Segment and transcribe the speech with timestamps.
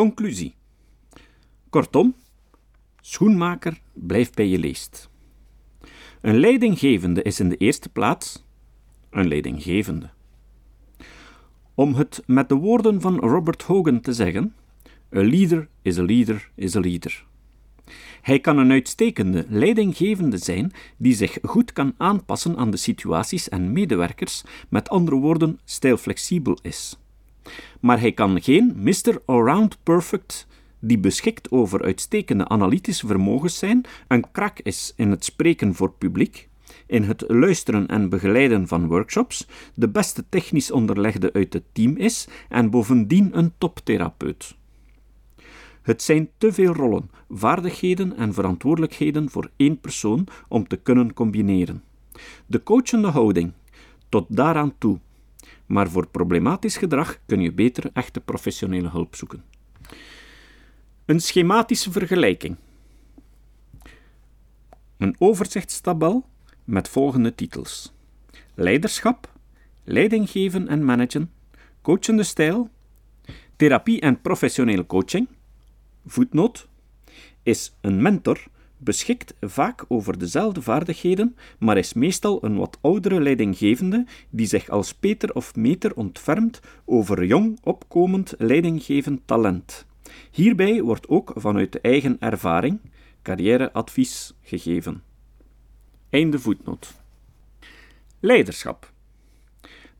[0.00, 0.54] Conclusie.
[1.70, 2.14] Kortom,
[3.00, 5.08] schoenmaker, blijf bij je leest.
[6.20, 8.44] Een leidinggevende is in de eerste plaats
[9.10, 10.10] een leidinggevende.
[11.74, 14.54] Om het met de woorden van Robert Hogan te zeggen:
[15.16, 17.26] A leader is a leader is a leader.
[18.20, 23.72] Hij kan een uitstekende leidinggevende zijn die zich goed kan aanpassen aan de situaties en
[23.72, 26.98] medewerkers, met andere woorden, stijlflexibel is.
[27.80, 29.22] Maar hij kan geen Mr.
[29.26, 30.48] Around Perfect
[30.80, 36.48] die beschikt over uitstekende analytische vermogens zijn, een krak is in het spreken voor publiek,
[36.86, 42.28] in het luisteren en begeleiden van workshops, de beste technisch onderlegde uit het team is
[42.48, 44.58] en bovendien een toptherapeut.
[45.82, 51.82] Het zijn te veel rollen, vaardigheden en verantwoordelijkheden voor één persoon om te kunnen combineren.
[52.46, 53.52] De coachende houding,
[54.08, 54.98] tot daaraan toe.
[55.70, 59.44] Maar voor problematisch gedrag kun je beter echte professionele hulp zoeken.
[61.04, 62.56] Een schematische vergelijking.
[64.96, 66.24] Een overzichtstabel
[66.64, 67.92] met volgende titels:
[68.54, 69.32] Leiderschap,
[69.84, 71.30] leidinggeven en managen,
[71.82, 72.70] coachende stijl,
[73.56, 75.28] therapie en professionele coaching.
[76.06, 76.68] Voetnoot:
[77.42, 78.46] is een mentor
[78.80, 84.94] beschikt vaak over dezelfde vaardigheden, maar is meestal een wat oudere leidinggevende die zich als
[84.94, 89.86] Peter of Meter ontfermt over jong opkomend leidinggevend talent.
[90.30, 92.80] Hierbij wordt ook vanuit de eigen ervaring
[93.22, 95.02] carrièreadvies gegeven.
[96.10, 96.92] Einde voetnoot.
[98.20, 98.92] Leiderschap.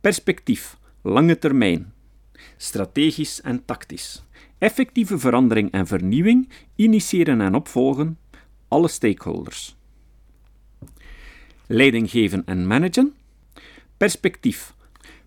[0.00, 1.92] Perspectief, lange termijn.
[2.56, 4.24] Strategisch en tactisch.
[4.58, 8.18] Effectieve verandering en vernieuwing, initiëren en opvolgen,
[8.76, 9.76] alle stakeholders.
[11.66, 13.14] Leiding geven en managen.
[13.96, 14.74] Perspectief.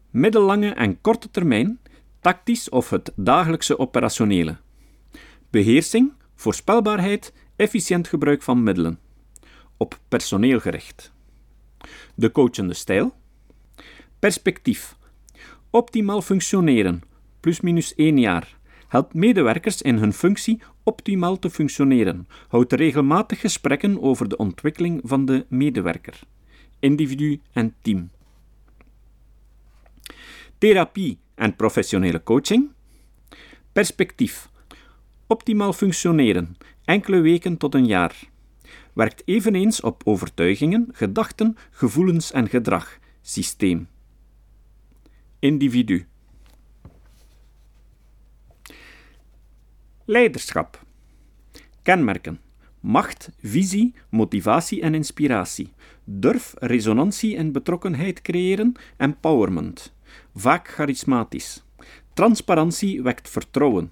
[0.09, 1.80] Middellange en korte termijn,
[2.19, 4.58] tactisch of het dagelijkse operationele.
[5.50, 9.00] Beheersing, voorspelbaarheid, efficiënt gebruik van middelen.
[9.78, 11.12] Op personeel gericht.
[12.16, 13.13] De coachende stijl.
[14.19, 14.95] Perspectief.
[15.69, 17.01] Optimaal functioneren,
[17.40, 18.57] plus minus één jaar.
[18.89, 22.27] Helpt medewerkers in hun functie optimaal te functioneren.
[22.47, 26.19] Houdt regelmatig gesprekken over de ontwikkeling van de medewerker,
[26.79, 28.09] individu en team.
[30.57, 32.69] Therapie en professionele coaching.
[33.72, 34.50] Perspectief
[35.27, 38.19] optimaal functioneren, enkele weken tot een jaar.
[38.94, 43.88] Werkt eveneens op overtuigingen, gedachten, gevoelens en gedrag, systeem.
[45.39, 46.07] Individu.
[50.09, 50.80] Leiderschap.
[51.81, 52.40] Kenmerken:
[52.80, 55.68] macht, visie, motivatie en inspiratie.
[56.03, 59.94] Durf, resonantie en betrokkenheid creëren, empowerment.
[60.34, 61.64] Vaak charismatisch.
[62.14, 63.92] Transparantie wekt vertrouwen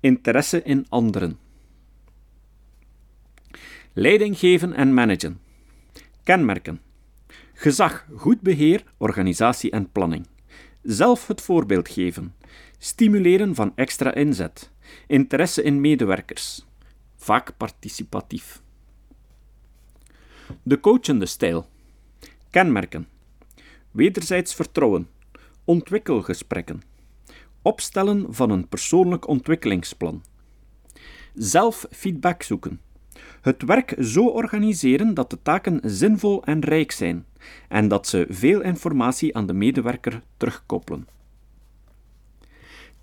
[0.00, 1.38] interesse in anderen.
[3.92, 5.40] Leiding geven en managen.
[6.24, 6.80] Kenmerken.
[7.54, 10.26] Gezag, goed beheer, organisatie en planning.
[10.82, 12.34] Zelf het voorbeeld geven.
[12.78, 14.70] Stimuleren van extra inzet.
[15.06, 16.66] Interesse in medewerkers.
[17.16, 18.62] Vaak participatief.
[20.62, 21.66] De coachende stijl.
[22.50, 23.08] Kenmerken.
[23.90, 25.08] Wederzijds vertrouwen.
[25.64, 26.82] Ontwikkelgesprekken
[27.62, 30.22] opstellen van een persoonlijk ontwikkelingsplan.
[31.34, 32.80] Zelf feedback zoeken.
[33.40, 37.26] Het werk zo organiseren dat de taken zinvol en rijk zijn
[37.68, 41.08] en dat ze veel informatie aan de medewerker terugkoppelen.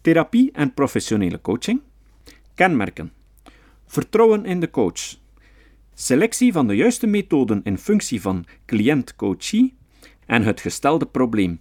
[0.01, 1.81] Therapie en professionele coaching.
[2.53, 3.11] Kenmerken.
[3.85, 5.17] Vertrouwen in de coach.
[5.93, 9.75] Selectie van de juiste methoden in functie van cliënt-coachie
[10.25, 11.59] en het gestelde probleem.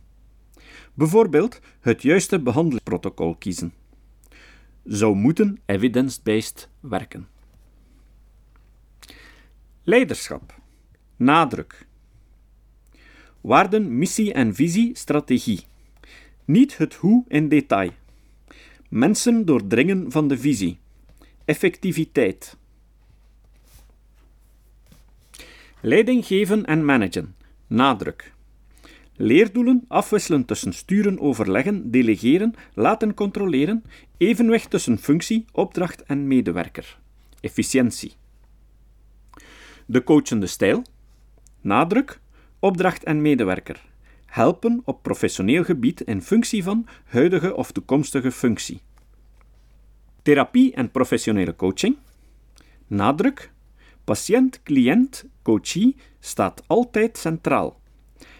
[0.94, 3.72] Bijvoorbeeld het juiste behandelingsprotocol kiezen.
[4.84, 7.28] Zou moeten evidence-based werken.
[9.82, 10.54] Leiderschap.
[11.16, 11.86] Nadruk.
[13.40, 15.66] Waarden, missie en visie, strategie.
[16.44, 17.90] Niet het hoe in detail.
[18.88, 20.78] Mensen doordringen van de visie.
[21.44, 22.56] Effectiviteit.
[25.80, 27.34] Leiding geven en managen.
[27.66, 28.32] Nadruk.
[29.16, 33.84] Leerdoelen afwisselen tussen sturen, overleggen, delegeren, laten controleren,
[34.16, 36.98] evenwicht tussen functie, opdracht en medewerker.
[37.40, 38.12] Efficiëntie.
[39.86, 40.82] De coachende stijl.
[41.60, 42.20] Nadruk,
[42.58, 43.84] opdracht en medewerker.
[44.36, 48.80] Helpen op professioneel gebied in functie van huidige of toekomstige functie.
[50.22, 51.96] Therapie en professionele coaching.
[52.86, 53.52] Nadruk,
[54.04, 57.80] patiënt, cliënt, coachie staat altijd centraal.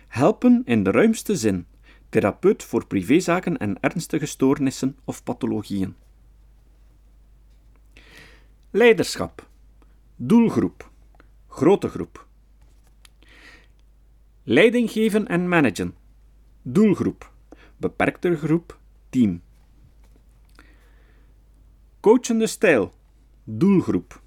[0.08, 1.66] Helpen in de ruimste zin.
[2.08, 5.94] Therapeut voor privézaken en ernstige stoornissen of pathologieën.
[8.70, 9.48] Leiderschap.
[10.16, 10.90] Doelgroep.
[11.48, 12.26] Grote groep.
[14.48, 15.94] Leiding geven en managen.
[16.62, 17.32] Doelgroep.
[17.76, 18.78] Beperkte groep.
[19.10, 19.42] Team.
[22.00, 22.92] Coachende stijl.
[23.44, 24.22] Doelgroep.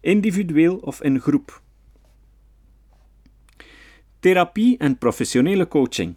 [0.00, 1.62] Individueel of in groep.
[4.20, 6.14] Therapie en professionele coaching.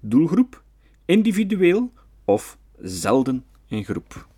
[0.00, 0.62] Doelgroep.
[1.04, 1.92] Individueel
[2.24, 4.28] of zelden in groep.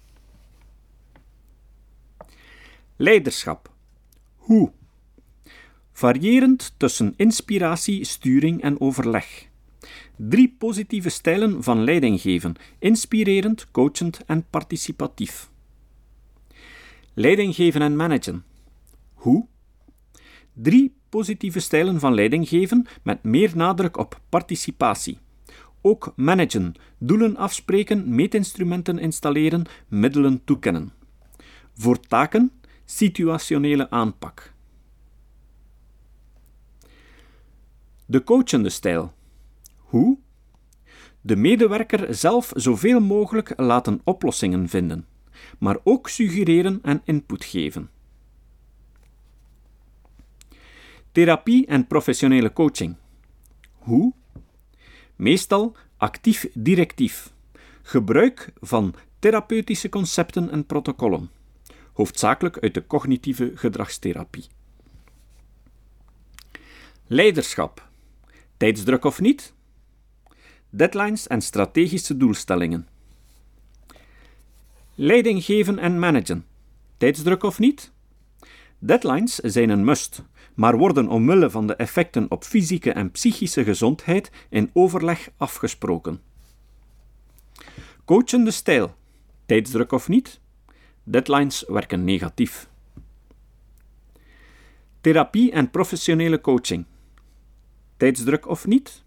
[2.96, 3.72] Leiderschap.
[4.36, 4.72] Hoe?
[6.02, 9.48] Variërend tussen inspiratie, sturing en overleg.
[10.16, 15.50] Drie positieve stijlen van leiding geven: inspirerend, coachend en participatief.
[17.14, 18.44] Leiding geven en managen.
[19.14, 19.46] Hoe?
[20.52, 25.18] Drie positieve stijlen van leiding geven met meer nadruk op participatie.
[25.80, 30.92] Ook managen, doelen afspreken, meetinstrumenten installeren, middelen toekennen.
[31.74, 32.52] Voor taken,
[32.84, 34.51] situationele aanpak.
[38.12, 39.12] De coachende stijl.
[39.76, 40.18] Hoe?
[41.20, 45.06] De medewerker zelf zoveel mogelijk laten oplossingen vinden,
[45.58, 47.90] maar ook suggereren en input geven.
[51.12, 52.96] Therapie en professionele coaching.
[53.72, 54.12] Hoe?
[55.16, 57.32] Meestal actief-directief.
[57.82, 61.30] Gebruik van therapeutische concepten en protocollen,
[61.92, 64.46] hoofdzakelijk uit de cognitieve gedragstherapie.
[67.06, 67.90] Leiderschap.
[68.62, 69.54] Tijdsdruk of niet?
[70.70, 72.88] Deadlines en strategische doelstellingen.
[74.94, 76.46] Leiding geven en managen.
[76.96, 77.92] Tijdsdruk of niet?
[78.78, 80.22] Deadlines zijn een must,
[80.54, 86.20] maar worden omwille van de effecten op fysieke en psychische gezondheid in overleg afgesproken.
[88.04, 88.94] Coachende stijl.
[89.46, 90.40] Tijdsdruk of niet?
[91.04, 92.68] Deadlines werken negatief.
[95.00, 96.84] Therapie en professionele coaching.
[98.02, 99.02] Tijdsdruk of niet?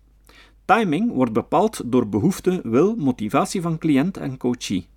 [0.65, 4.88] Timing wordt bepaald door behoefte, wil, motivatie van cliënt en coachie.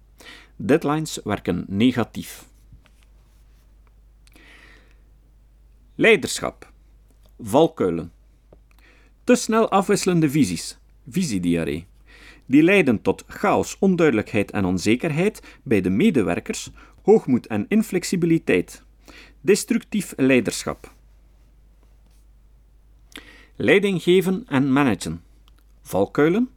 [0.57, 2.49] Deadlines werken negatief.
[5.95, 6.73] Leiderschap.
[7.41, 8.13] Valkuilen.
[9.25, 10.79] Te snel afwisselende visies.
[11.09, 11.87] Visiediarree.
[12.47, 16.71] Die leiden tot chaos, onduidelijkheid en onzekerheid bij de medewerkers,
[17.03, 18.83] hoogmoed en inflexibiliteit.
[19.41, 20.97] Destructief leiderschap.
[23.61, 25.23] Leiding geven en managen.
[25.83, 26.51] Valkuilen.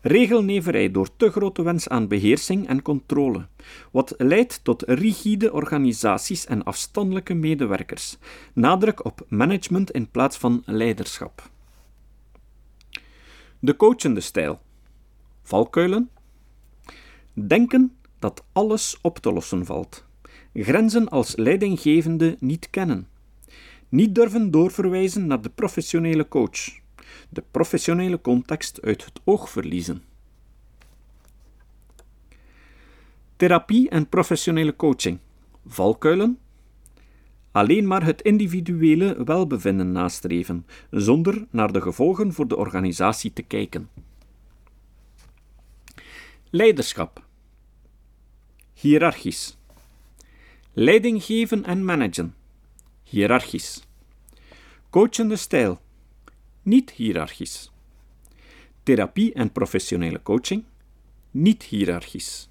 [0.00, 3.46] Regelneverij door te grote wens aan beheersing en controle,
[3.90, 8.16] wat leidt tot rigide organisaties en afstandelijke medewerkers.
[8.52, 11.50] Nadruk op management in plaats van leiderschap.
[13.58, 14.60] De coachende stijl.
[15.42, 16.10] Valkuilen.
[17.32, 20.04] Denken dat alles op te lossen valt.
[20.54, 23.14] Grenzen als leidinggevende niet kennen.
[23.88, 26.84] Niet durven doorverwijzen naar de professionele coach
[27.28, 30.02] de professionele context uit het oog verliezen.
[33.36, 35.18] Therapie en professionele coaching.
[35.66, 36.38] Valkuilen.
[37.50, 43.90] Alleen maar het individuele welbevinden nastreven, zonder naar de gevolgen voor de organisatie te kijken.
[46.50, 47.24] Leiderschap.
[48.72, 49.56] Hierarchisch.
[50.72, 52.34] Leiding geven en managen.
[53.08, 53.80] Hierarchisch.
[54.90, 55.80] Coachende stijl
[56.62, 57.70] niet hiërarchisch.
[58.82, 60.64] Therapie en professionele coaching,
[61.30, 62.48] niet hiërarchisch.